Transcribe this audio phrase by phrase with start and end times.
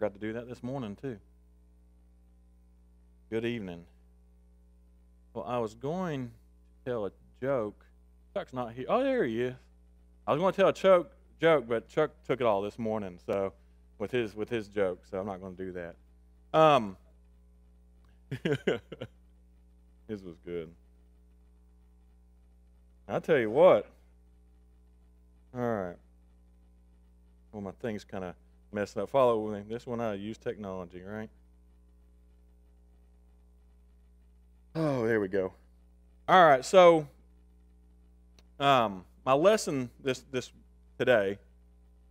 [0.00, 1.18] Forgot to do that this morning, too.
[3.28, 3.84] Good evening.
[5.34, 7.84] Well, I was going to tell a joke.
[8.32, 8.86] Chuck's not here.
[8.88, 9.54] Oh, there he is.
[10.26, 13.18] I was going to tell a choke, joke, but Chuck took it all this morning,
[13.26, 13.52] so
[13.98, 15.96] with his with his joke, so I'm not going to do that.
[16.58, 16.96] Um,
[20.08, 20.70] his was good.
[23.06, 23.84] I'll tell you what.
[25.54, 25.96] All right.
[27.52, 28.34] Well, my thing's kind of
[28.72, 29.10] messing up.
[29.10, 29.64] Follow with me.
[29.68, 31.30] This one I use technology, right?
[34.74, 35.52] Oh, there we go.
[36.28, 37.08] All right, so
[38.60, 40.52] um, my lesson this this
[40.98, 41.38] today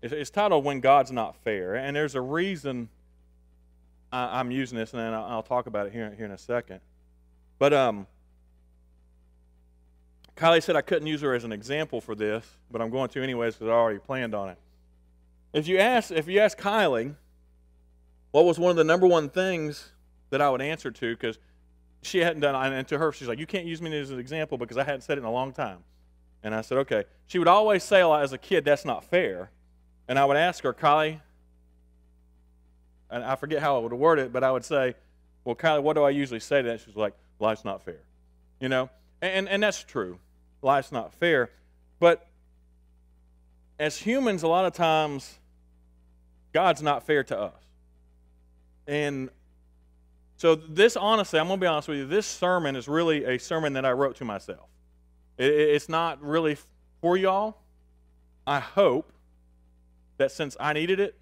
[0.01, 2.89] is, is titled "When God's Not Fair," and there's a reason
[4.11, 6.81] I, am using this, and I'll, I'll, talk about it here here in a second.
[7.59, 8.07] But um,
[10.35, 13.23] Kylie said I couldn't use her as an example for this, but I'm going to
[13.23, 14.57] anyways because I already planned on it.
[15.53, 17.15] If you ask if you ask Kylie,
[18.31, 19.91] what was one of the number one things
[20.29, 21.39] that I would answer to, because
[22.01, 24.57] she hadn't done, and to her she's like, you can't use me as an example
[24.57, 25.79] because I hadn't said it in a long time.
[26.43, 27.03] And I said, okay.
[27.27, 29.51] She would always say as a kid, that's not fair.
[30.07, 31.19] And I would ask her, Kylie,
[33.11, 34.95] and I forget how I would word it, but I would say,
[35.43, 36.81] well, Kylie, what do I usually say to that?
[36.81, 38.01] She's like, life's not fair.
[38.59, 38.89] You know?
[39.21, 40.19] And, and that's true.
[40.61, 41.49] Life's not fair.
[41.99, 42.25] But
[43.79, 45.39] as humans, a lot of times,
[46.53, 47.63] God's not fair to us.
[48.85, 49.29] And
[50.35, 53.37] so, this, honestly, I'm going to be honest with you, this sermon is really a
[53.37, 54.67] sermon that I wrote to myself.
[55.37, 56.57] It's not really
[57.01, 57.57] for y'all.
[58.45, 59.13] I hope
[60.17, 61.15] that since I needed it,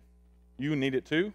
[0.58, 1.33] you need it too.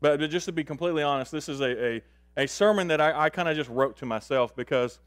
[0.00, 2.02] But, just to be completely honest, this is a, a,
[2.36, 5.00] a sermon that I, I kind of just wrote to myself because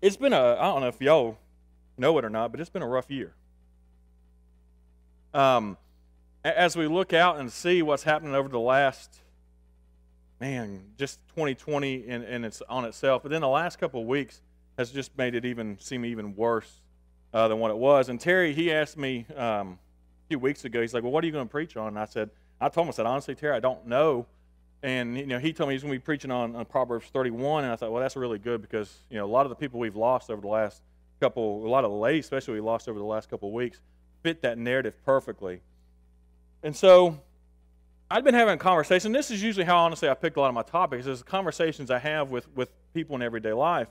[0.00, 1.38] it's been a, I don't know if y'all
[1.96, 3.34] know it or not, but it's been a rough year.
[5.34, 5.76] Um,
[6.44, 9.16] as we look out and see what's happening over the last,
[10.40, 14.40] man, just 2020 and, and it's on itself, but then the last couple of weeks
[14.76, 16.80] has just made it even seem even worse
[17.32, 18.08] uh, than what it was.
[18.08, 19.78] And Terry, he asked me um,
[20.26, 21.88] a few weeks ago, he's like, well, what are you going to preach on?
[21.88, 24.26] And I said, I told him, I said, honestly, Terry, I don't know.
[24.82, 27.64] And you know, he told me he's going to be preaching on, on Proverbs 31,
[27.64, 29.78] and I thought, well, that's really good because you know a lot of the people
[29.78, 30.82] we've lost over the last
[31.20, 33.80] couple, a lot of the ladies, especially we lost over the last couple of weeks,
[34.22, 35.60] fit that narrative perfectly.
[36.62, 37.20] And so
[38.10, 39.12] I've been having a conversation.
[39.12, 41.06] This is usually how honestly I pick a lot of my topics.
[41.06, 43.88] Is conversations I have with with people in everyday life.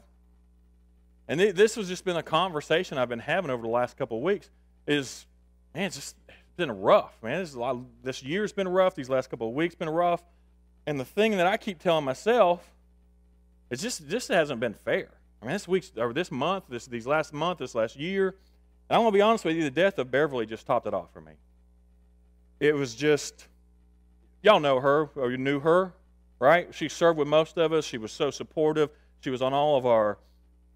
[1.27, 4.23] And this has just been a conversation I've been having over the last couple of
[4.23, 4.49] weeks.
[4.87, 5.25] Is
[5.73, 6.15] man, it's just
[6.57, 7.39] been rough, man.
[7.39, 8.95] This, lot, this year's been rough.
[8.95, 10.21] These last couple of weeks been rough.
[10.85, 12.67] And the thing that I keep telling myself
[13.69, 15.09] is just this hasn't been fair.
[15.41, 18.35] I mean, this week's or this month, this these last month, this last year.
[18.91, 21.13] And I'm gonna be honest with you, the death of Beverly just topped it off
[21.13, 21.31] for me.
[22.59, 23.47] It was just,
[24.43, 25.93] y'all know her or you knew her,
[26.39, 26.75] right?
[26.75, 27.85] She served with most of us.
[27.85, 28.89] She was so supportive.
[29.21, 30.17] She was on all of our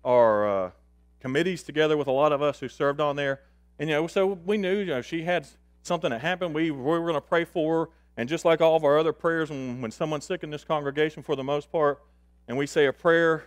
[0.05, 0.71] our uh,
[1.19, 3.41] committees together with a lot of us who served on there.
[3.79, 5.45] And you know, so we knew you know she had
[5.83, 7.91] something that happened, we, we were going to pray for her.
[8.15, 11.21] And just like all of our other prayers, when, when someone's sick in this congregation,
[11.21, 12.01] for the most part,
[12.47, 13.43] and we say a prayer,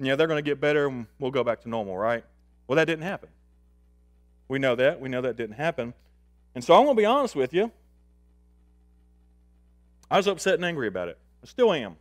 [0.00, 2.24] yeah, they're going to get better and we'll go back to normal, right?
[2.66, 3.28] Well, that didn't happen.
[4.52, 5.00] We know that.
[5.00, 5.94] We know that didn't happen.
[6.54, 7.72] And so I'm going to be honest with you.
[10.10, 11.16] I was upset and angry about it.
[11.42, 11.96] I still am.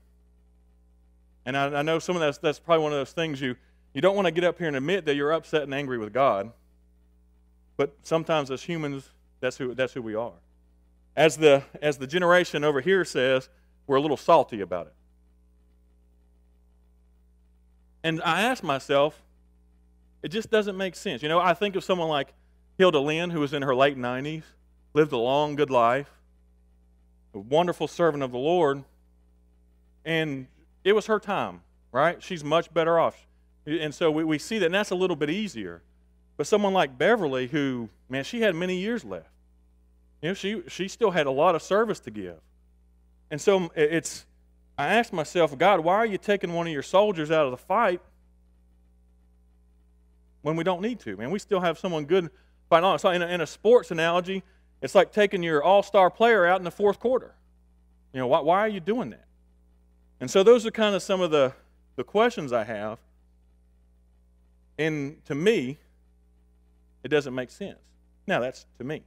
[1.45, 3.55] And I, I know some of that's, that's probably one of those things you,
[3.93, 6.11] you don't want to get up here and admit that you're upset and angry with
[6.11, 6.51] God.
[7.77, 10.33] But sometimes as humans, that's who, that's who we are.
[11.15, 13.47] As the, as the generation over here says,
[13.87, 14.93] we're a little salty about it.
[18.03, 19.23] And I ask myself,
[20.21, 21.23] it just doesn't make sense.
[21.23, 22.33] You know, I think of someone like
[22.81, 24.41] Hilda Lynn, who was in her late 90s,
[24.95, 26.09] lived a long, good life,
[27.31, 28.83] a wonderful servant of the Lord,
[30.03, 30.47] and
[30.83, 31.61] it was her time,
[31.91, 32.23] right?
[32.23, 33.27] She's much better off.
[33.67, 35.83] And so we, we see that, and that's a little bit easier.
[36.37, 39.29] But someone like Beverly, who, man, she had many years left.
[40.23, 42.39] You know, she, she still had a lot of service to give.
[43.29, 44.25] And so um, it's,
[44.75, 47.57] I asked myself, God, why are you taking one of your soldiers out of the
[47.57, 48.01] fight
[50.41, 51.15] when we don't need to?
[51.15, 52.31] Man, we still have someone good
[52.71, 52.99] on.
[52.99, 54.43] So in a, in a sports analogy,
[54.81, 57.35] it's like taking your all-star player out in the fourth quarter.
[58.13, 59.25] You know, why, why are you doing that?
[60.19, 61.53] And so those are kind of some of the,
[61.95, 62.99] the questions I have.
[64.77, 65.77] And to me,
[67.03, 67.79] it doesn't make sense.
[68.27, 69.03] Now, that's to me.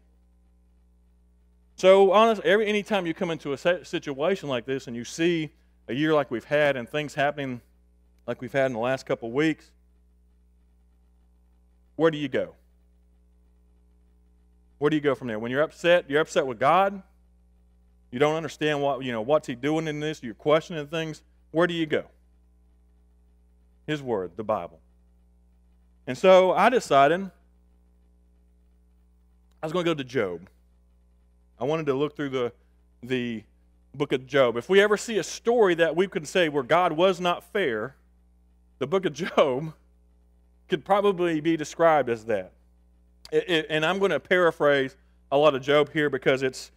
[1.76, 5.50] So, honestly, every anytime you come into a situation like this and you see
[5.88, 7.60] a year like we've had and things happening
[8.26, 9.70] like we've had in the last couple of weeks,
[11.96, 12.54] where do you go?
[14.78, 15.38] Where do you go from there?
[15.38, 17.02] When you're upset, you're upset with God.
[18.10, 21.66] you don't understand what, you know, what's he doing in this, you're questioning things, where
[21.66, 22.04] do you go?
[23.86, 24.80] His word, the Bible.
[26.06, 27.30] And so I decided
[29.62, 30.48] I was going to go to Job.
[31.58, 32.52] I wanted to look through the,
[33.02, 33.42] the
[33.94, 34.56] book of Job.
[34.56, 37.96] If we ever see a story that we could say where God was not fair,
[38.78, 39.72] the book of Job
[40.68, 42.52] could probably be described as that.
[43.34, 44.96] It, it, and I'm going to paraphrase
[45.32, 46.70] a lot of Job here because it's,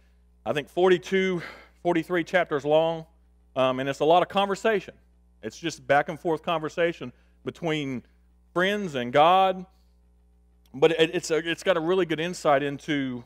[0.44, 1.40] I think, 42,
[1.84, 3.06] 43 chapters long,
[3.54, 4.94] um, and it's a lot of conversation.
[5.40, 7.12] It's just back and forth conversation
[7.44, 8.02] between
[8.52, 9.66] friends and God.
[10.74, 13.22] But it, it's, a, it's got a really good insight into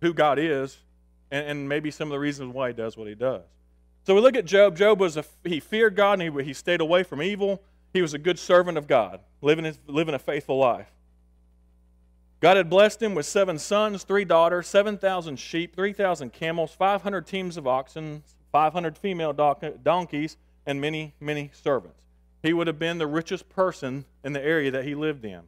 [0.00, 0.78] who God is
[1.32, 3.42] and, and maybe some of the reasons why he does what he does.
[4.06, 4.76] So we look at Job.
[4.76, 7.64] Job was a, he feared God and he, he stayed away from evil.
[7.92, 10.92] He was a good servant of God, living, his, living a faithful life.
[12.42, 17.56] God had blessed him with seven sons, three daughters, 7,000 sheep, 3,000 camels, 500 teams
[17.56, 20.36] of oxen, 500 female donkeys,
[20.66, 22.02] and many, many servants.
[22.42, 25.42] He would have been the richest person in the area that he lived in.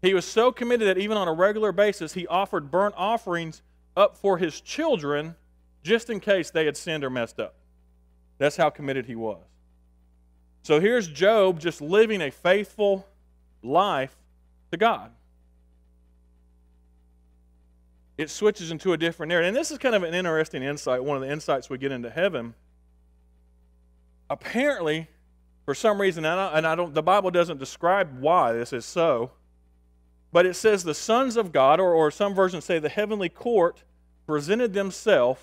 [0.00, 3.60] He was so committed that even on a regular basis, he offered burnt offerings
[3.94, 5.36] up for his children
[5.82, 7.56] just in case they had sinned or messed up.
[8.38, 9.44] That's how committed he was.
[10.62, 13.06] So here's Job just living a faithful
[13.62, 14.16] life
[14.70, 15.10] to God.
[18.18, 19.48] It switches into a different narrative.
[19.48, 22.10] And this is kind of an interesting insight, one of the insights we get into
[22.10, 22.54] heaven.
[24.28, 25.08] Apparently,
[25.64, 28.84] for some reason, and I, and I don't, the Bible doesn't describe why this is
[28.84, 29.32] so,
[30.32, 33.82] but it says the sons of God, or, or some versions say the heavenly court,
[34.26, 35.42] presented themselves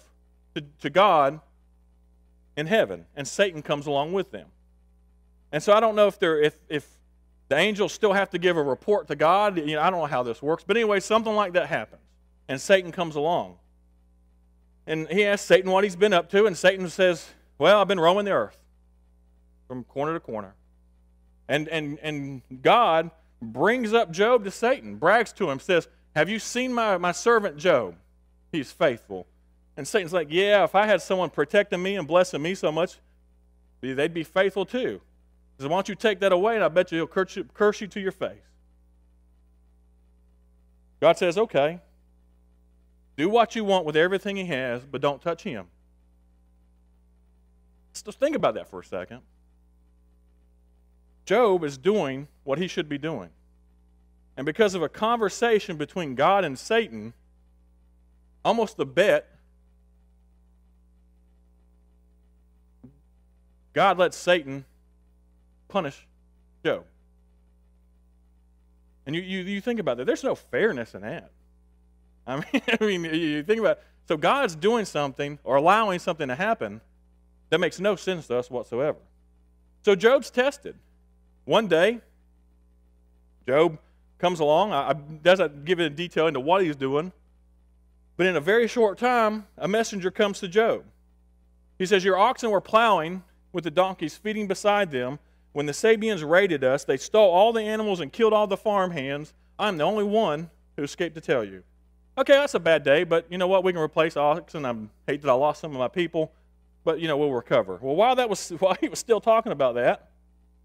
[0.55, 1.39] to, to God
[2.57, 4.47] in heaven, and Satan comes along with them.
[5.51, 6.87] And so I don't know if they're if if
[7.47, 9.57] the angels still have to give a report to God.
[9.57, 12.01] You know, I don't know how this works, but anyway, something like that happens,
[12.49, 13.57] and Satan comes along,
[14.85, 17.99] and he asks Satan what he's been up to, and Satan says, "Well, I've been
[17.99, 18.59] roaming the earth
[19.69, 20.55] from corner to corner,"
[21.47, 23.11] and and and God
[23.41, 27.57] brings up Job to Satan, brags to him, says, Have you seen my, my servant
[27.57, 27.95] Job?
[28.51, 29.27] He's faithful.
[29.77, 32.97] And Satan's like, Yeah, if I had someone protecting me and blessing me so much,
[33.81, 35.01] they'd be faithful too.
[35.57, 37.45] He says, Why don't you take that away and I bet you he'll curse you,
[37.53, 38.37] curse you to your face.
[40.99, 41.79] God says, Okay.
[43.19, 45.65] Do what you want with everything he has, but don't touch him.
[47.93, 49.19] Just think about that for a second.
[51.25, 53.29] Job is doing what he should be doing.
[54.37, 57.11] And because of a conversation between God and Satan,
[58.45, 59.29] almost a bet,
[63.73, 64.63] God lets Satan
[65.67, 66.07] punish
[66.63, 66.85] Job.
[69.05, 70.05] And you, you, you think about that.
[70.05, 71.31] There's no fairness in that.
[72.25, 72.45] I mean,
[72.81, 73.83] I mean, you think about it.
[74.07, 76.81] So God's doing something or allowing something to happen
[77.49, 78.97] that makes no sense to us whatsoever.
[79.83, 80.75] So Job's tested.
[81.45, 82.01] One day,
[83.47, 83.79] Job
[84.17, 84.73] comes along.
[84.73, 87.11] I, I doesn't give it detail into what he's doing,
[88.17, 90.83] but in a very short time, a messenger comes to Job.
[91.77, 95.19] He says, Your oxen were plowing with the donkeys feeding beside them.
[95.53, 98.91] When the Sabeans raided us, they stole all the animals and killed all the farm
[98.91, 99.33] hands.
[99.57, 101.63] I'm the only one who escaped to tell you.
[102.19, 103.63] Okay, that's a bad day, but you know what?
[103.63, 104.65] We can replace oxen.
[104.65, 104.75] I
[105.07, 106.31] hate that I lost some of my people,
[106.83, 107.79] but you know we'll recover.
[107.81, 110.09] Well, while that was while he was still talking about that,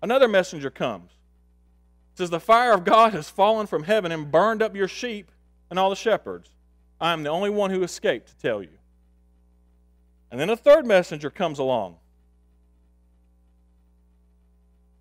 [0.05, 1.13] Another messenger comes.
[2.13, 5.33] It says, The fire of God has fallen from heaven and burned up your sheep
[5.71, 6.51] and all the shepherds.
[7.01, 8.77] I am the only one who escaped to tell you.
[10.31, 11.97] And then a third messenger comes along.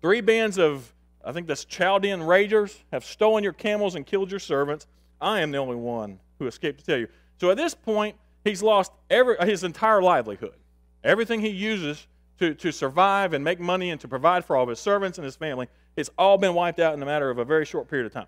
[0.00, 4.40] Three bands of, I think that's Chaldean raiders, have stolen your camels and killed your
[4.40, 4.86] servants.
[5.20, 7.08] I am the only one who escaped to tell you.
[7.40, 10.54] So at this point, he's lost every, his entire livelihood.
[11.02, 12.06] Everything he uses
[12.38, 15.24] to, to survive and make money and to provide for all of his servants and
[15.24, 18.06] his family, it's all been wiped out in a matter of a very short period
[18.06, 18.26] of time.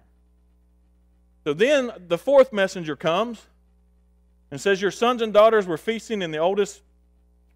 [1.44, 3.46] So then the fourth messenger comes
[4.50, 6.82] and says, Your sons and daughters were feasting in the oldest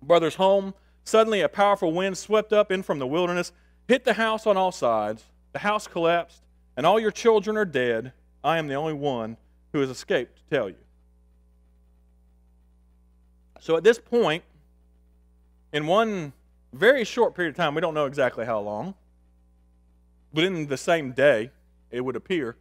[0.03, 0.75] brother's home.
[1.05, 3.53] Suddenly, a powerful wind swept up in from the wilderness,
[3.89, 5.25] hit the house on all sides.
[5.53, 6.43] The house collapsed,
[6.77, 8.13] and all your children are dead.
[8.43, 9.37] I am the only one
[9.73, 10.77] who has escaped to tell you.
[13.61, 14.43] So at this point,
[15.73, 16.33] in one
[16.73, 18.95] very short period of time, we don't know exactly how long,
[20.33, 21.51] but in the same day,
[21.91, 22.57] it would appear,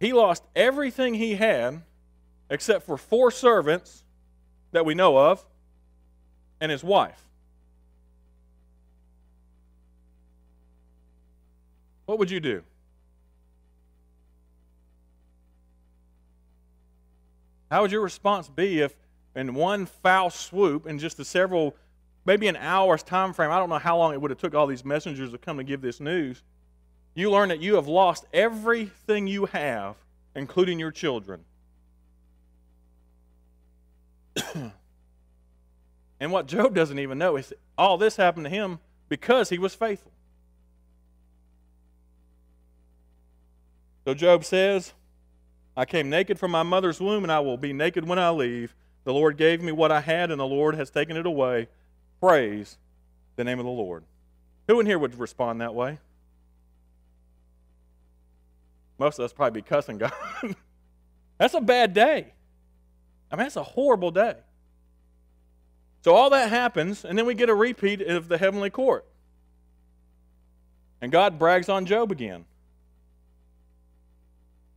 [0.00, 1.82] he lost everything he had
[2.48, 4.02] except for four servants
[4.72, 5.44] that we know of
[6.60, 7.22] and his wife.
[12.06, 12.64] What would you do?
[17.70, 18.94] How would your response be if
[19.34, 21.76] in one foul swoop in just a several,
[22.24, 23.50] maybe an hour's time frame.
[23.50, 25.64] I don't know how long it would have took all these messengers to come to
[25.64, 26.42] give this news.
[27.14, 29.96] You learn that you have lost everything you have,
[30.34, 31.44] including your children.
[36.20, 39.74] and what Job doesn't even know is all this happened to him because he was
[39.74, 40.12] faithful.
[44.04, 44.94] So Job says,
[45.76, 48.74] I came naked from my mother's womb, and I will be naked when I leave.
[49.04, 51.68] The Lord gave me what I had, and the Lord has taken it away.
[52.20, 52.76] Praise
[53.36, 54.04] the name of the Lord.
[54.68, 55.98] Who in here would respond that way?
[58.98, 60.12] Most of us probably be cussing God.
[61.38, 62.34] that's a bad day.
[63.32, 64.34] I mean, that's a horrible day.
[66.04, 69.06] So all that happens, and then we get a repeat of the heavenly court.
[71.00, 72.44] And God brags on Job again.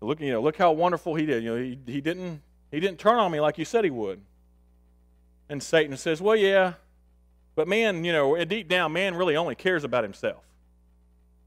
[0.04, 1.44] Look, you know, look how wonderful he did.
[1.44, 2.42] You know, he, he didn't
[2.72, 4.22] he didn't turn on me like you said he would.
[5.50, 6.74] And Satan says, Well, yeah,
[7.56, 10.44] but man, you know, deep down, man really only cares about himself.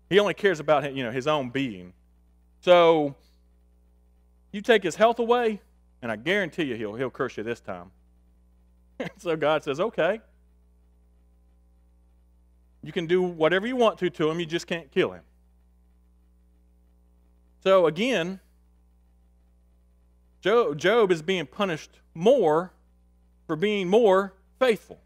[0.08, 1.92] He only cares about you know his own being.
[2.60, 3.14] So
[4.52, 5.60] you take his health away,
[6.00, 7.90] and I guarantee you he'll he'll curse you this time.
[9.18, 10.20] so God says, Okay.
[12.82, 15.22] You can do whatever you want to to him, you just can't kill him.
[17.64, 18.38] So again,
[20.46, 22.72] Job is being punished more
[23.48, 25.00] for being more faithful.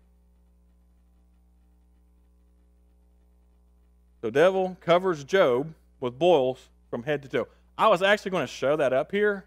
[4.20, 7.48] The devil covers Job with boils from head to toe.
[7.78, 9.46] I was actually going to show that up here,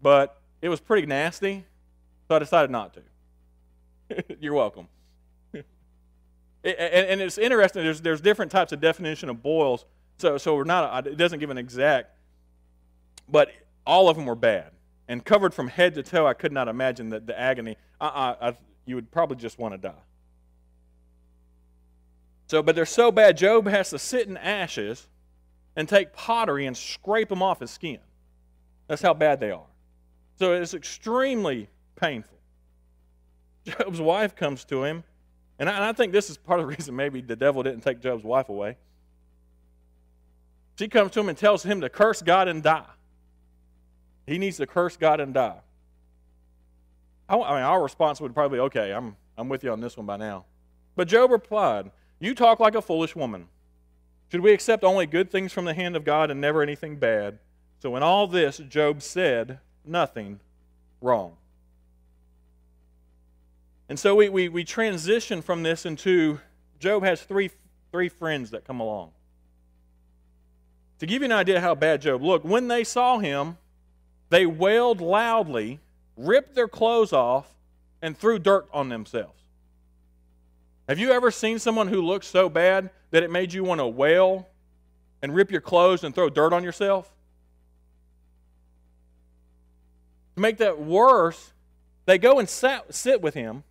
[0.00, 1.66] but it was pretty nasty,
[2.26, 4.36] so I decided not to.
[4.40, 4.88] You're welcome.
[5.52, 5.64] and,
[6.64, 7.84] and, it's interesting.
[7.84, 9.84] There's there's different types of definition of boils,
[10.16, 11.06] so so we're not.
[11.06, 12.16] It doesn't give an exact,
[13.28, 13.50] but
[13.86, 14.73] all of them were bad
[15.08, 16.26] and covered from head to toe.
[16.26, 17.76] I could not imagine the, the agony.
[18.00, 18.56] Uh-uh, I,
[18.86, 20.02] you would probably just want to die.
[22.46, 25.08] So, but they're so bad, Job has to sit in ashes
[25.76, 27.98] and take pottery and scrape them off his skin.
[28.86, 29.66] That's how bad they are.
[30.38, 32.38] So it's extremely painful.
[33.64, 35.04] Job's wife comes to him,
[35.58, 37.80] and I, and I think this is part of the reason maybe the devil didn't
[37.80, 38.76] take Job's wife away.
[40.78, 42.84] She comes to him and tells him to curse God and die.
[44.26, 45.60] He needs to curse God and die.
[47.28, 50.06] I, mean, our response would probably be, okay, I'm, I'm with you on this one
[50.06, 50.44] by now.
[50.96, 51.90] But Job replied,
[52.20, 53.48] You talk like a foolish woman.
[54.30, 57.38] Should we accept only good things from the hand of God and never anything bad?
[57.78, 60.40] So in all this, Job said nothing
[61.00, 61.36] wrong.
[63.88, 66.40] And so we, we, we transition from this into
[66.78, 67.50] Job has three,
[67.92, 69.10] three friends that come along.
[71.00, 73.58] To give you an idea how bad Job looked, when they saw him,
[74.34, 75.78] they wailed loudly,
[76.16, 77.46] ripped their clothes off,
[78.02, 79.40] and threw dirt on themselves.
[80.88, 83.86] Have you ever seen someone who looked so bad that it made you want to
[83.86, 84.48] wail
[85.22, 87.08] and rip your clothes and throw dirt on yourself?
[90.34, 91.52] To make that worse,
[92.04, 93.62] they go and sat, sit with him.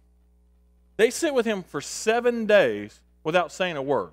[0.95, 4.11] They sit with him for seven days without saying a word.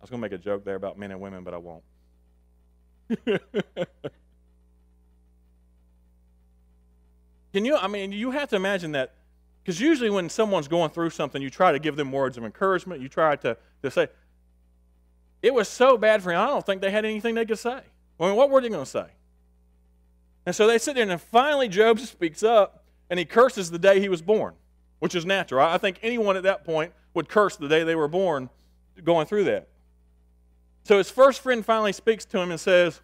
[0.00, 1.82] I was going to make a joke there about men and women, but I won't.
[7.52, 9.14] Can you, I mean, you have to imagine that,
[9.62, 13.00] because usually when someone's going through something, you try to give them words of encouragement.
[13.00, 14.08] You try to, to say,
[15.40, 17.80] it was so bad for him, I don't think they had anything they could say.
[18.18, 19.06] I mean, what were they going to say?
[20.46, 24.00] And so they sit there, and finally Job speaks up, and he curses the day
[24.00, 24.54] he was born,
[24.98, 25.64] which is natural.
[25.64, 28.50] I think anyone at that point would curse the day they were born
[29.02, 29.68] going through that.
[30.84, 33.00] So his first friend finally speaks to him and says,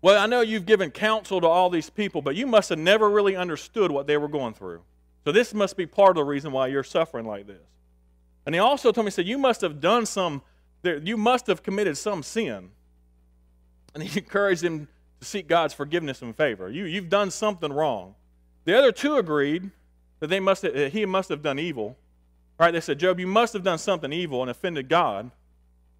[0.00, 3.08] Well, I know you've given counsel to all these people, but you must have never
[3.08, 4.82] really understood what they were going through.
[5.24, 7.62] So this must be part of the reason why you're suffering like this.
[8.44, 10.42] And he also told me, he said, You must have done some,
[10.82, 12.70] you must have committed some sin.
[13.94, 14.88] And he encouraged him
[15.20, 16.70] to seek God's forgiveness and favor.
[16.70, 18.14] You, you've done something wrong.
[18.64, 19.70] The other two agreed
[20.20, 21.96] that they must have, he must have done evil.
[22.58, 22.70] Right?
[22.70, 25.30] they said, Job, you must have done something evil and offended God.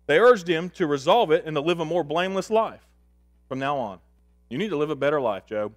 [0.07, 2.87] They urged him to resolve it and to live a more blameless life
[3.49, 3.99] from now on.
[4.49, 5.73] You need to live a better life, Job.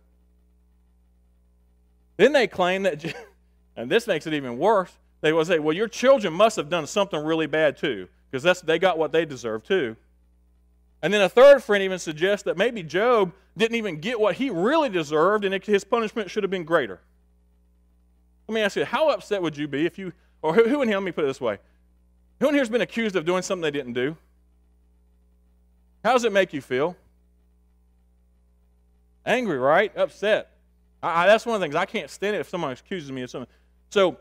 [2.17, 3.03] Then they claim that,
[3.75, 4.91] and this makes it even worse,
[5.22, 8.62] they will say, well, your children must have done something really bad too, because that's,
[8.62, 9.96] they got what they deserve too.
[11.01, 14.50] And then a third friend even suggests that maybe Job didn't even get what he
[14.50, 17.00] really deserved and his punishment should have been greater.
[18.48, 20.88] Let me ask you, how upset would you be if you, or who, who in
[20.88, 21.60] here, let me put it this way,
[22.39, 24.18] who in here has been accused of doing something they didn't do?
[26.04, 26.96] How does it make you feel?
[29.25, 29.96] Angry, right?
[29.98, 30.51] Upset.
[31.01, 33.24] I, I, that's one of the things I can't stand it if someone accuses me
[33.24, 33.51] of something.
[33.89, 34.18] So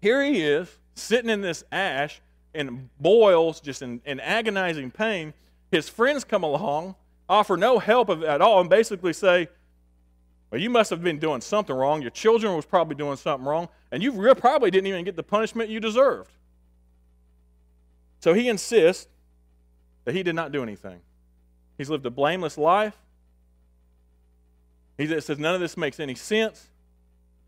[0.00, 2.20] here he is, sitting in this ash
[2.54, 5.34] and boils, just in, in agonizing pain.
[5.70, 6.94] His friends come along,
[7.28, 9.48] offer no help at all, and basically say,
[10.50, 12.00] well, you must have been doing something wrong.
[12.00, 15.68] Your children was probably doing something wrong, and you probably didn't even get the punishment
[15.68, 16.30] you deserved.
[18.24, 19.06] So he insists
[20.06, 21.00] that he did not do anything.
[21.76, 22.96] He's lived a blameless life.
[24.96, 26.70] He says none of this makes any sense.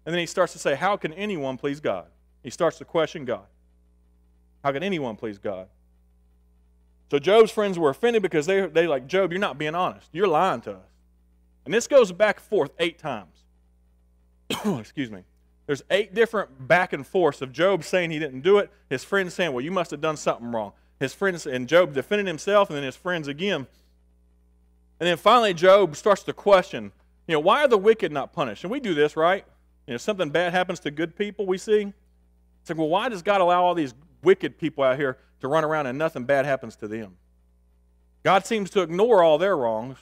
[0.04, 2.08] And then he starts to say, How can anyone please God?
[2.42, 3.46] He starts to question God.
[4.62, 5.68] How can anyone please God?
[7.10, 10.10] So Job's friends were offended because they they like, Job, you're not being honest.
[10.12, 10.90] You're lying to us.
[11.64, 13.44] And this goes back and forth eight times.
[14.78, 15.22] Excuse me.
[15.66, 19.34] There's eight different back and forths of Job saying he didn't do it, his friends
[19.34, 20.72] saying, Well, you must have done something wrong.
[21.00, 23.66] His friends and Job defending himself, and then his friends again.
[24.98, 26.92] And then finally Job starts to question,
[27.26, 28.64] you know, why are the wicked not punished?
[28.64, 29.44] And we do this, right?
[29.86, 31.92] You know, something bad happens to good people, we see.
[32.60, 35.64] It's like, well, why does God allow all these wicked people out here to run
[35.64, 37.16] around and nothing bad happens to them?
[38.22, 39.98] God seems to ignore all their wrongs.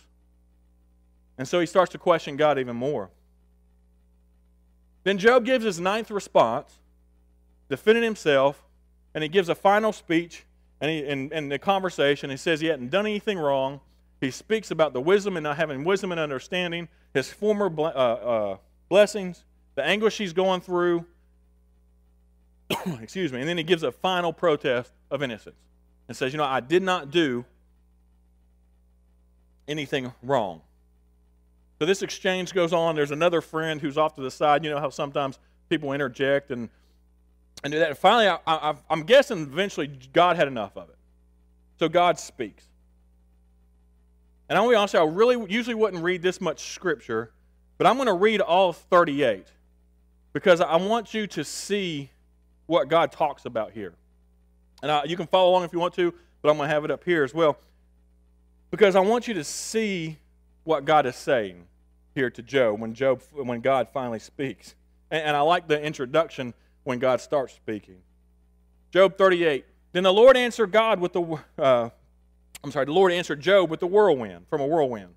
[1.37, 3.11] And so he starts to question God even more.
[5.05, 6.79] Then Job gives his ninth response,
[7.69, 8.65] defending himself,
[9.15, 10.45] and he gives a final speech
[10.81, 12.31] and he, the conversation.
[12.31, 13.81] He says he hadn't done anything wrong.
[14.21, 18.57] He speaks about the wisdom and not having wisdom and understanding, his former uh, uh,
[18.89, 19.45] blessings,
[19.75, 21.07] the anguish he's going through.
[23.01, 23.41] Excuse me.
[23.41, 25.57] And then he gives a final protest of innocence
[26.09, 27.45] and says, You know, I did not do
[29.69, 30.63] anything wrong.
[31.79, 32.95] So this exchange goes on.
[32.95, 34.65] There's another friend who's off to the side.
[34.65, 35.39] You know how sometimes
[35.69, 36.69] people interject and,
[37.63, 37.89] and do that.
[37.89, 40.97] And finally, I, I, I'm guessing eventually God had enough of it.
[41.79, 42.65] So God speaks.
[44.49, 47.33] And to be honest, I really usually wouldn't read this much scripture,
[47.79, 49.47] but I'm going to read all 38
[50.33, 52.11] because I want you to see
[52.67, 53.95] what God talks about here.
[54.83, 56.85] And I, you can follow along if you want to, but I'm going to have
[56.85, 57.59] it up here as well
[58.71, 60.19] because I want you to see
[60.65, 61.67] what God is saying
[62.15, 64.75] here to Job when Job when God finally speaks.
[65.11, 67.99] And, and I like the introduction when God starts speaking.
[68.93, 69.67] Job 38.
[69.93, 71.91] Then the Lord answered God with the uh,
[72.65, 75.15] I'm sorry, the Lord answered Job with the whirlwind, from a whirlwind.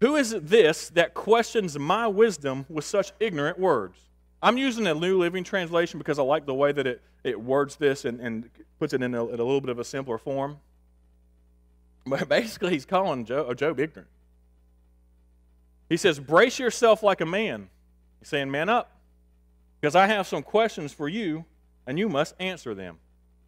[0.00, 3.98] Who is it this that questions my wisdom with such ignorant words?
[4.42, 7.76] I'm using the New Living Translation because I like the way that it, it words
[7.76, 10.58] this and, and puts it in a, in a little bit of a simpler form.
[12.06, 14.08] But basically, he's calling Job, uh, Job ignorant.
[15.88, 17.68] He says, Brace yourself like a man.
[18.20, 18.90] He's saying, Man up,
[19.80, 21.44] because I have some questions for you,
[21.86, 22.98] and you must answer them.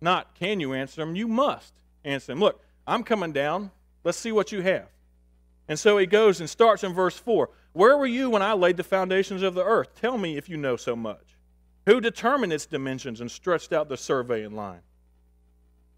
[0.01, 1.73] Not can you answer them, you must
[2.05, 2.41] answer them.
[2.41, 3.71] Look, I'm coming down.
[4.05, 4.89] Let's see what you have.
[5.69, 8.77] And so he goes and starts in verse 4 Where were you when I laid
[8.77, 9.89] the foundations of the earth?
[10.01, 11.37] Tell me if you know so much.
[11.87, 14.81] Who determined its dimensions and stretched out the surveying line?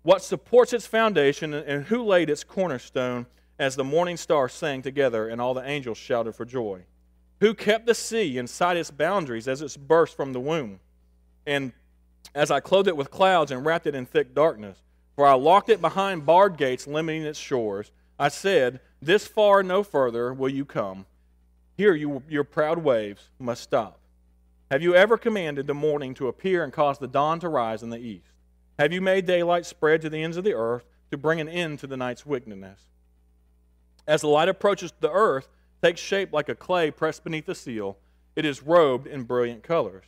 [0.08, 3.26] What supports its foundation and who laid its cornerstone
[3.58, 6.84] as the morning stars sang together and all the angels shouted for joy?
[7.40, 10.80] Who kept the sea inside its boundaries as it burst from the womb?
[11.46, 11.72] And
[12.34, 14.78] as I clothed it with clouds and wrapped it in thick darkness,
[15.14, 17.92] for I locked it behind barred gates, limiting its shores.
[18.18, 21.04] I said, This far, no further will you come.
[21.76, 24.00] Here, you, your proud waves must stop.
[24.70, 27.90] Have you ever commanded the morning to appear and caused the dawn to rise in
[27.90, 28.37] the east?
[28.78, 31.80] Have you made daylight spread to the ends of the earth to bring an end
[31.80, 32.80] to the night's wickedness?
[34.06, 35.48] As the light approaches the earth,
[35.82, 37.98] takes shape like a clay pressed beneath a seal,
[38.36, 40.04] it is robed in brilliant colors.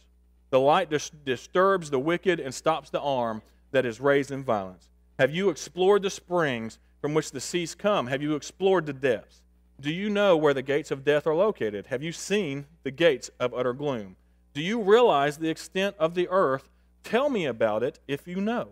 [0.50, 4.88] The light dis- disturbs the wicked and stops the arm that is raised in violence.
[5.18, 8.06] Have you explored the springs from which the seas come?
[8.06, 9.42] Have you explored the depths?
[9.80, 11.86] Do you know where the gates of death are located?
[11.86, 14.16] Have you seen the gates of utter gloom?
[14.54, 16.70] Do you realize the extent of the earth?
[17.02, 18.68] Tell me about it if you know.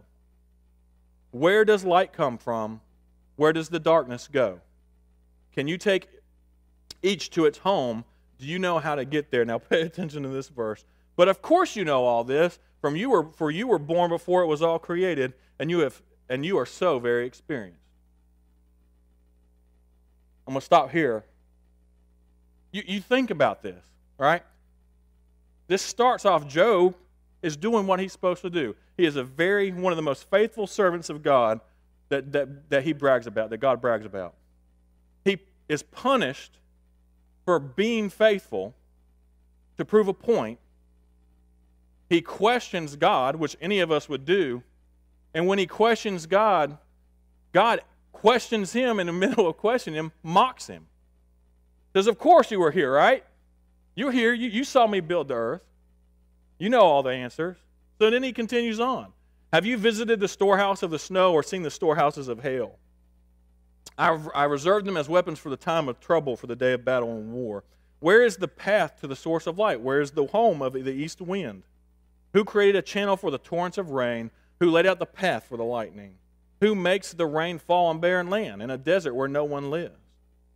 [1.30, 2.80] Where does light come from?
[3.36, 4.60] Where does the darkness go?
[5.52, 6.08] Can you take
[7.02, 8.04] each to its home?
[8.38, 9.44] Do you know how to get there?
[9.44, 10.84] Now pay attention to this verse.
[11.16, 14.42] But of course you know all this, from you were for you were born before
[14.42, 17.80] it was all created, and you have and you are so very experienced.
[20.46, 21.24] I'm going to stop here.
[22.72, 23.84] You, you think about this,
[24.16, 24.42] right?
[25.66, 26.94] This starts off Job
[27.42, 28.74] is doing what he's supposed to do.
[28.96, 31.60] He is a very one of the most faithful servants of God
[32.08, 34.34] that, that, that he brags about, that God brags about.
[35.24, 36.58] He is punished
[37.44, 38.74] for being faithful
[39.76, 40.58] to prove a point.
[42.08, 44.62] He questions God, which any of us would do,
[45.34, 46.78] and when he questions God,
[47.52, 47.80] God
[48.12, 50.86] questions him in the middle of questioning him, mocks him.
[51.94, 53.24] Says, Of course you were here, right?
[53.94, 54.32] You're here.
[54.32, 55.64] You, you saw me build the earth.
[56.58, 57.56] You know all the answers.
[57.98, 59.12] So then he continues on.
[59.52, 62.78] Have you visited the storehouse of the snow or seen the storehouses of hail?
[63.96, 66.84] I, I reserved them as weapons for the time of trouble, for the day of
[66.84, 67.64] battle and war.
[68.00, 69.80] Where is the path to the source of light?
[69.80, 71.64] Where is the home of the east wind?
[72.34, 74.30] Who created a channel for the torrents of rain?
[74.60, 76.16] Who laid out the path for the lightning?
[76.60, 79.98] Who makes the rain fall on barren land, in a desert where no one lives?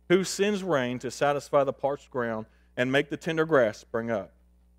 [0.09, 2.45] Who sends rain to satisfy the parched ground
[2.77, 4.31] and make the tender grass spring up?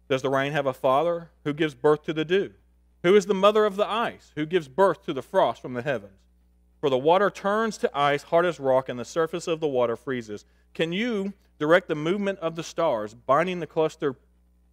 [0.08, 2.52] Does the rain have a father who gives birth to the dew?
[3.02, 5.82] Who is the mother of the ice, who gives birth to the frost from the
[5.82, 6.20] heavens?
[6.80, 9.96] For the water turns to ice, hard as rock, and the surface of the water
[9.96, 10.44] freezes.
[10.74, 14.16] Can you direct the movement of the stars, binding the cluster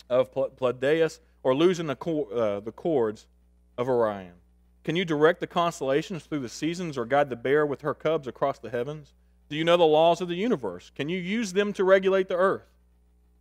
[0.09, 3.27] of Pleiades, or losing the, uh, the cords
[3.77, 4.33] of Orion?
[4.83, 8.27] Can you direct the constellations through the seasons, or guide the bear with her cubs
[8.27, 9.13] across the heavens?
[9.47, 10.91] Do you know the laws of the universe?
[10.95, 12.70] Can you use them to regulate the earth?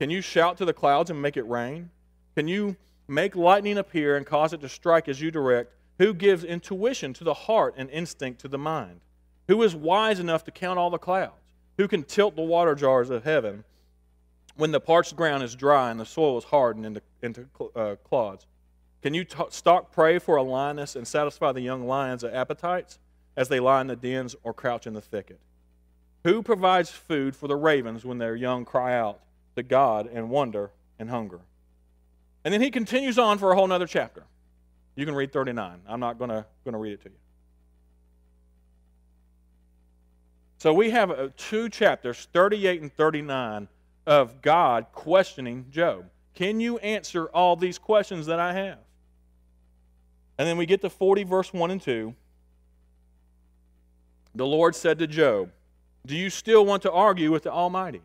[0.00, 1.90] Can you shout to the clouds and make it rain?
[2.34, 5.74] Can you make lightning appear and cause it to strike as you direct?
[5.98, 9.02] Who gives intuition to the heart and instinct to the mind?
[9.48, 11.52] Who is wise enough to count all the clouds?
[11.76, 13.64] Who can tilt the water jars of heaven
[14.56, 18.46] when the parched ground is dry and the soil is hardened into, into uh, clods?
[19.02, 22.98] Can you t- stalk prey for a lioness and satisfy the young lions' appetites
[23.36, 25.40] as they lie in the dens or crouch in the thicket?
[26.24, 29.20] Who provides food for the ravens when their young cry out
[29.60, 31.40] to God in wonder and hunger?
[32.44, 34.24] And then he continues on for a whole other chapter.
[34.96, 35.82] You can read 39.
[35.86, 37.16] I'm not going to read it to you.
[40.58, 43.68] So we have uh, two chapters, 38 and 39,
[44.06, 46.04] of God questioning Job.
[46.34, 48.78] Can you answer all these questions that I have?
[50.36, 52.14] And then we get to 40, verse 1 and 2.
[54.34, 55.50] The Lord said to Job,
[56.04, 58.02] Do you still want to argue with the Almighty?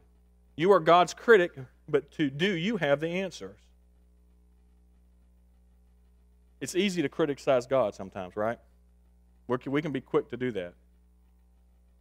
[0.55, 1.51] You are God's critic,
[1.87, 3.59] but to do you have the answers?
[6.61, 8.57] It's easy to criticize God sometimes, right?
[9.47, 10.73] we can be quick to do that.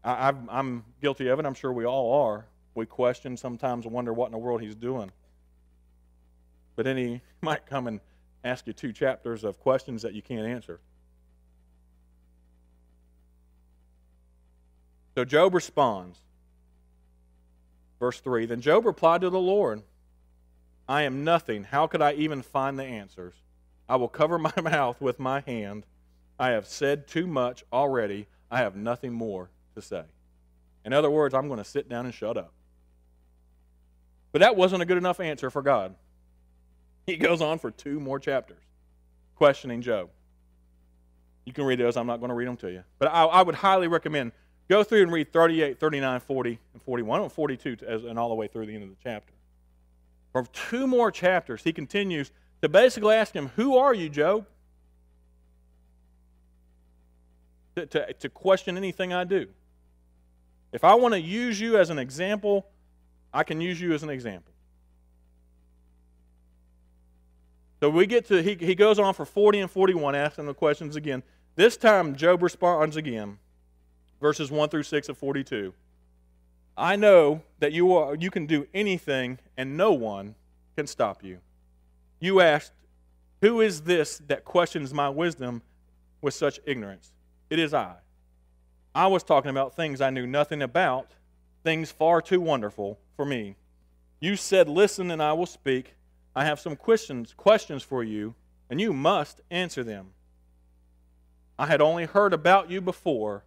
[0.02, 1.46] I, am guilty of it.
[1.46, 2.46] I'm sure we all are.
[2.74, 5.10] We question sometimes wonder what in the world he's doing.
[6.76, 8.00] But then he might come and
[8.42, 10.80] ask you two chapters of questions that you can't answer.
[15.14, 16.18] So Job responds.
[17.98, 19.82] Verse 3 Then Job replied to the Lord,
[20.88, 21.64] I am nothing.
[21.64, 23.34] How could I even find the answers?
[23.88, 25.86] I will cover my mouth with my hand.
[26.38, 28.26] I have said too much already.
[28.50, 30.02] I have nothing more to say.
[30.84, 32.52] In other words, I'm going to sit down and shut up.
[34.32, 35.94] But that wasn't a good enough answer for God.
[37.06, 38.62] He goes on for two more chapters
[39.36, 40.10] questioning Job.
[41.44, 41.96] You can read those.
[41.96, 42.84] I'm not going to read them to you.
[42.98, 44.32] But I, I would highly recommend
[44.68, 48.34] go through and read 38, 39, 40, and 41, and 42, as, and all the
[48.34, 49.32] way through the end of the chapter.
[50.32, 52.30] For two more chapters, he continues
[52.62, 54.46] to basically ask him, Who are you, Job?
[57.76, 59.48] To, to, to question anything I do.
[60.72, 62.66] If I want to use you as an example,
[63.32, 64.52] I can use you as an example.
[67.80, 70.96] So we get to, he, he goes on for 40 and 41, asking the questions
[70.96, 71.22] again.
[71.54, 73.38] This time, Job responds again,
[74.20, 75.74] verses 1 through 6 of 42.
[76.76, 80.34] I know that you, are, you can do anything, and no one
[80.76, 81.38] can stop you.
[82.18, 82.72] You asked,
[83.42, 85.62] Who is this that questions my wisdom
[86.20, 87.12] with such ignorance?
[87.50, 87.96] It is I.
[88.94, 91.12] I was talking about things I knew nothing about,
[91.62, 93.56] things far too wonderful for me.
[94.20, 95.94] You said, Listen, and I will speak.
[96.34, 98.34] I have some questions, questions for you,
[98.68, 100.10] and you must answer them.
[101.58, 103.44] I had only heard about you before,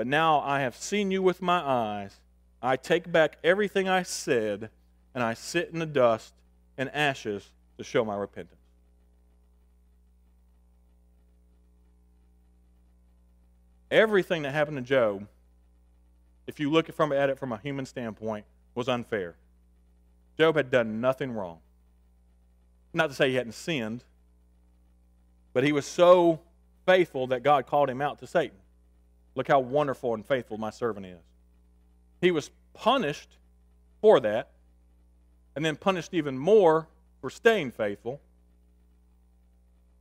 [0.00, 2.20] but now I have seen you with my eyes.
[2.62, 4.70] I take back everything I said,
[5.14, 6.32] and I sit in the dust
[6.78, 8.62] and ashes to show my repentance.
[13.90, 15.28] Everything that happened to Job,
[16.46, 19.34] if you look at it from a human standpoint, was unfair.
[20.38, 21.58] Job had done nothing wrong.
[22.94, 24.02] Not to say he hadn't sinned,
[25.52, 26.40] but he was so
[26.86, 28.56] faithful that God called him out to Satan.
[29.34, 31.20] Look how wonderful and faithful my servant is.
[32.20, 33.36] He was punished
[34.00, 34.50] for that,
[35.54, 36.88] and then punished even more
[37.20, 38.20] for staying faithful.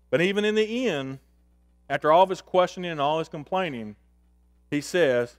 [0.09, 1.19] But even in the end,
[1.89, 3.95] after all of his questioning and all his complaining,
[4.71, 5.37] he says,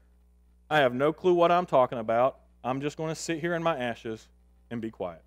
[0.68, 2.38] I have no clue what I'm talking about.
[2.62, 4.28] I'm just going to sit here in my ashes
[4.70, 5.22] and be quiet.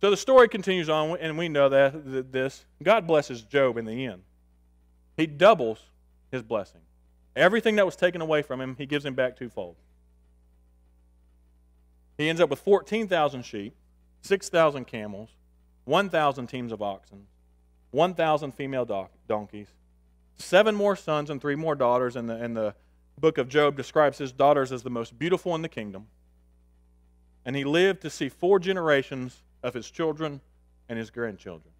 [0.00, 4.06] So the story continues on, and we know that this God blesses Job in the
[4.06, 4.22] end.
[5.16, 5.78] He doubles
[6.30, 6.80] his blessing.
[7.34, 9.76] Everything that was taken away from him, he gives him back twofold.
[12.18, 13.74] He ends up with 14,000 sheep,
[14.22, 15.30] 6,000 camels,
[15.84, 17.26] 1,000 teams of oxen,
[17.90, 19.68] 1,000 female donkeys,
[20.36, 22.16] seven more sons and three more daughters.
[22.16, 22.74] And the, and the
[23.18, 26.06] book of Job describes his daughters as the most beautiful in the kingdom.
[27.44, 30.40] And he lived to see four generations of his children
[30.88, 31.72] and his grandchildren.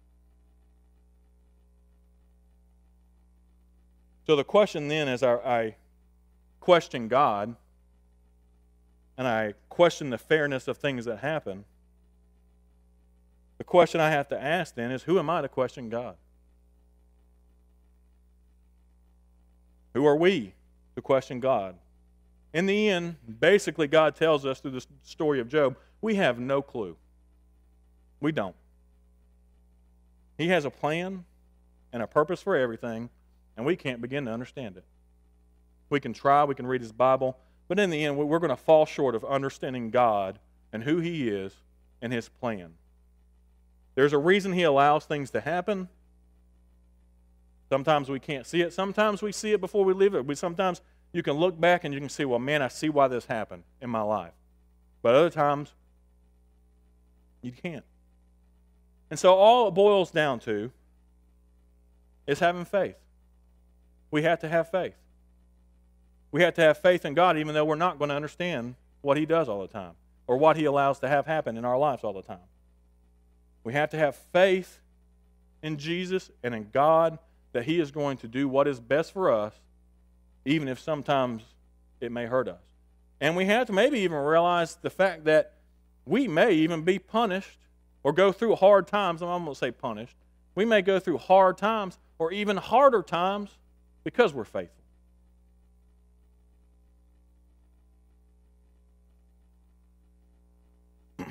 [4.25, 5.75] So the question then, as I, I
[6.59, 7.55] question God
[9.17, 11.65] and I question the fairness of things that happen,
[13.57, 16.15] the question I have to ask then is who am I to question God?
[19.93, 20.53] Who are we
[20.95, 21.75] to question God?
[22.53, 26.61] In the end, basically, God tells us through the story of Job, we have no
[26.61, 26.95] clue.
[28.19, 28.55] We don't.
[30.37, 31.25] He has a plan
[31.91, 33.09] and a purpose for everything,
[33.55, 34.83] and we can't begin to understand it.
[35.89, 37.37] We can try, we can read his Bible,
[37.67, 40.39] but in the end, we're going to fall short of understanding God
[40.71, 41.53] and who he is
[42.01, 42.73] and his plan.
[43.95, 45.87] There's a reason he allows things to happen.
[47.69, 48.73] Sometimes we can't see it.
[48.73, 50.25] Sometimes we see it before we leave it.
[50.25, 53.07] We sometimes you can look back and you can see, well, man, I see why
[53.07, 54.33] this happened in my life.
[55.01, 55.73] But other times,
[57.41, 57.85] you can't.
[59.11, 60.71] And so all it boils down to
[62.25, 62.95] is having faith.
[64.13, 64.93] We have to have faith.
[66.31, 69.17] We have to have faith in God, even though we're not going to understand what
[69.17, 69.93] He does all the time
[70.27, 72.45] or what He allows to have happen in our lives all the time.
[73.63, 74.81] We have to have faith
[75.63, 77.17] in Jesus and in God
[77.53, 79.55] that He is going to do what is best for us,
[80.45, 81.41] even if sometimes
[81.99, 82.61] it may hurt us.
[83.19, 85.53] And we have to maybe even realize the fact that
[86.05, 87.57] we may even be punished
[88.03, 89.23] or go through hard times.
[89.23, 90.17] I'm going to say punished.
[90.53, 93.57] We may go through hard times or even harder times
[94.03, 94.83] because we're faithful.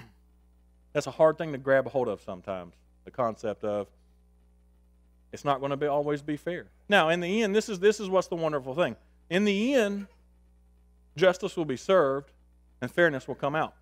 [0.92, 2.74] That's a hard thing to grab a hold of sometimes.
[3.04, 3.88] The concept of
[5.32, 6.66] it's not going to be, always be fair.
[6.88, 8.96] Now, in the end, this is this is what's the wonderful thing.
[9.30, 10.06] In the end,
[11.16, 12.30] justice will be served
[12.80, 13.74] and fairness will come out.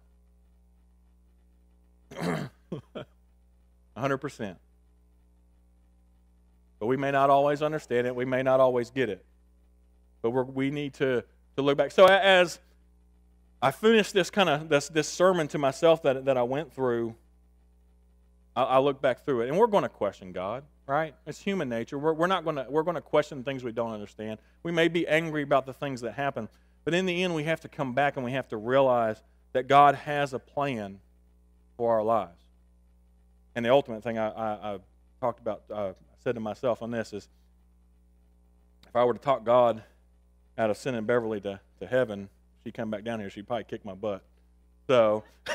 [3.96, 4.56] 100%.
[6.80, 8.16] But we may not always understand it.
[8.16, 9.24] We may not always get it.
[10.22, 11.22] But we need to,
[11.56, 11.92] to look back.
[11.92, 12.58] So as
[13.62, 17.14] I finished this kind of this, this sermon to myself that, that I went through.
[18.56, 21.14] I, I look back through it, and we're going to question God, right?
[21.26, 21.98] It's human nature.
[21.98, 24.40] We're, we're not going to we're going to question things we don't understand.
[24.62, 26.48] We may be angry about the things that happen,
[26.84, 29.68] but in the end, we have to come back and we have to realize that
[29.68, 31.00] God has a plan
[31.76, 32.42] for our lives.
[33.54, 34.78] And the ultimate thing I, I, I
[35.20, 37.28] talked about, uh, said to myself on this is,
[38.88, 39.82] if I were to talk God
[40.58, 42.28] out of sending Beverly to, to heaven,
[42.62, 44.22] she'd come back down here, she'd probably kick my butt.
[44.86, 45.24] So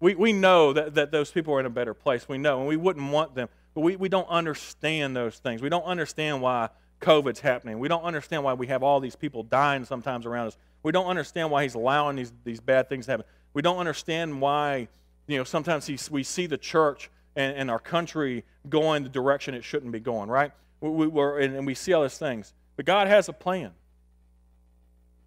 [0.00, 2.28] we, we know that, that those people are in a better place.
[2.28, 3.48] We know, and we wouldn't want them.
[3.74, 5.62] But we, we don't understand those things.
[5.62, 7.78] We don't understand why COVID's happening.
[7.78, 10.56] We don't understand why we have all these people dying sometimes around us.
[10.82, 13.26] We don't understand why he's allowing these, these bad things to happen.
[13.52, 14.88] We don't understand why,
[15.26, 19.64] you know, sometimes we see the church and, and, our country going the direction it
[19.64, 20.52] shouldn't be going, right?
[20.80, 22.52] We, we, and, we see all these things.
[22.76, 23.72] But God has a plan.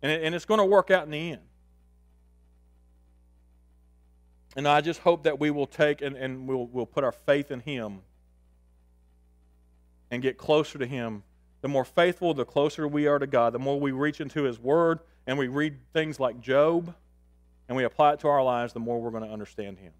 [0.01, 1.41] And, it, and it's going to work out in the end.
[4.55, 7.51] And I just hope that we will take and, and we'll, we'll put our faith
[7.51, 8.01] in Him
[10.11, 11.23] and get closer to Him.
[11.61, 13.53] The more faithful, the closer we are to God.
[13.53, 16.93] The more we reach into His Word and we read things like Job
[17.67, 19.93] and we apply it to our lives, the more we're going to understand Him.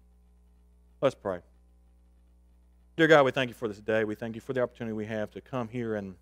[1.00, 1.40] Let's pray.
[2.96, 4.04] Dear God, we thank you for this day.
[4.04, 6.14] We thank you for the opportunity we have to come here and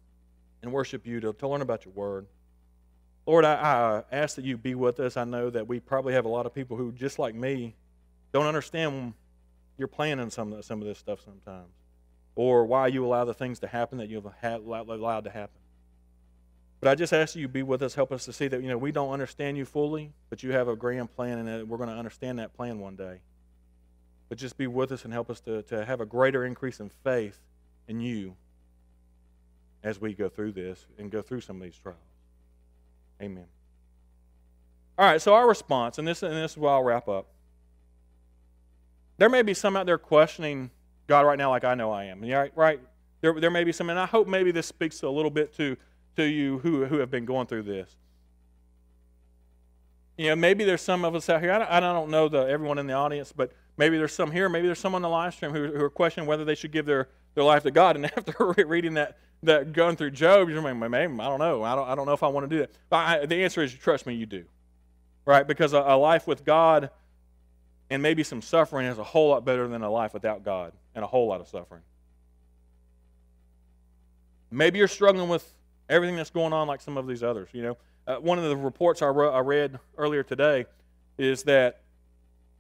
[0.63, 2.27] and worship you, to, to learn about your word.
[3.27, 5.17] Lord, I, I ask that you be with us.
[5.17, 7.75] I know that we probably have a lot of people who, just like me,
[8.33, 9.15] don't understand
[9.77, 11.73] your plan in some, some of this stuff sometimes,
[12.37, 15.61] or why you allow the things to happen that you've allowed to happen.
[16.81, 18.79] But I just ask you be with us, help us to see that you know
[18.79, 21.95] we don't understand you fully, but you have a grand plan, and we're going to
[21.95, 23.21] understand that plan one day.
[24.33, 26.89] But just be with us and help us to, to have a greater increase in
[27.05, 27.39] faith
[27.87, 28.35] in you
[29.85, 31.99] as we go through this and go through some of these trials.
[33.21, 33.45] Amen.
[34.97, 37.27] All right, so our response, and this, and this is where I'll wrap up.
[39.19, 40.71] There may be some out there questioning
[41.07, 42.23] God right now, like I know I am.
[42.23, 42.53] Right?
[42.57, 42.81] right?
[43.21, 45.77] There, there may be some, and I hope maybe this speaks a little bit to,
[46.17, 47.97] to you who, who have been going through this.
[50.17, 51.53] You know, maybe there's some of us out here.
[51.53, 54.49] I don't, I don't know the, everyone in the audience, but maybe there's some here.
[54.49, 56.87] Maybe there's some on the live stream who, who are questioning whether they should give
[56.87, 57.97] their, their life to God.
[57.97, 61.63] And after reading that, that going through Job, you're like, maybe, I don't know.
[61.63, 62.71] I don't, I don't know if I want to do that.
[62.91, 64.45] But I, the answer is, trust me, you do.
[65.25, 65.47] Right?
[65.47, 66.91] Because a, a life with God
[67.91, 71.05] and maybe some suffering is a whole lot better than a life without God and
[71.05, 71.83] a whole lot of suffering.
[74.51, 75.47] Maybe you're struggling with
[75.91, 77.51] everything that's going on like some of these others.
[77.53, 80.65] You know, uh, one of the reports I, I read earlier today
[81.19, 81.82] is that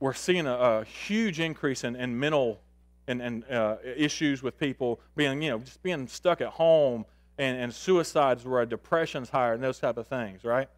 [0.02, 2.60] we're seeing a, a huge increase in, in mental
[3.06, 7.04] and, and uh, issues with people being, you know, just being stuck at home
[7.38, 10.68] and, and suicides where depression's higher and those type of things, right?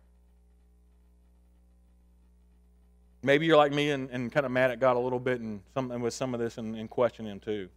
[3.23, 5.63] Maybe you're like me and, and kind of mad at God a little bit and,
[5.73, 7.71] some, and with some of this and, and question Him too.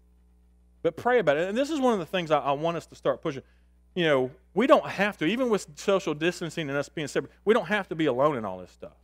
[0.83, 1.47] But pray about it.
[1.47, 3.41] And this is one of the things I, I want us to start pushing.
[3.95, 7.53] You know, we don't have to, even with social distancing and us being separate, we
[7.53, 8.97] don't have to be alone in all this stuff.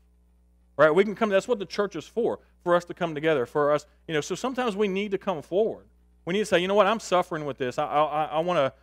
[0.76, 0.94] Right?
[0.94, 3.72] We can come, that's what the church is for, for us to come together, for
[3.72, 5.86] us, you know, so sometimes we need to come forward.
[6.26, 7.78] We need to say, you know what, I'm suffering with this.
[7.78, 8.74] I, I, I want to,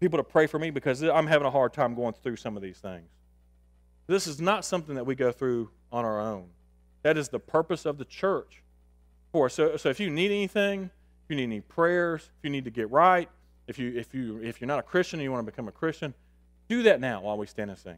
[0.00, 2.62] people to pray for me because I'm having a hard time going through some of
[2.62, 3.08] these things.
[4.06, 6.48] This is not something that we go through on our own.
[7.02, 8.62] That is the purpose of the church
[9.32, 10.84] for So, so if you need anything,
[11.24, 13.28] if you need any prayers, if you need to get right,
[13.66, 15.72] if you if you if you're not a Christian and you want to become a
[15.72, 16.14] Christian,
[16.68, 17.96] do that now while we stand and sing.